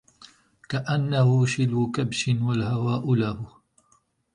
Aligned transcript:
كأنه 0.69 1.45
شلو 1.45 1.91
كبش 1.91 2.27
والهواء 2.41 3.13
له 3.13 3.39